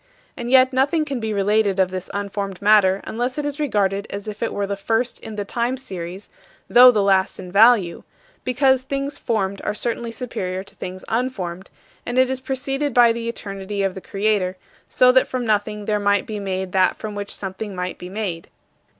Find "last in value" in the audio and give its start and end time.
7.03-8.01